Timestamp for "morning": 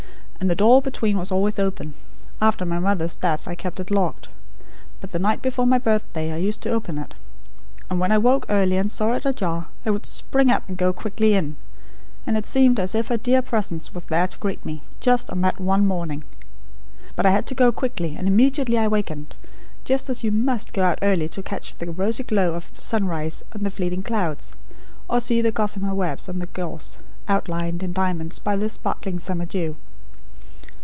15.85-16.23